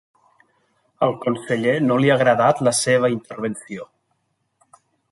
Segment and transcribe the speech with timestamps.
[1.09, 3.89] Al conseller no li ha agradat la seva intervenció.